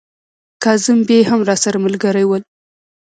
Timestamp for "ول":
2.27-2.41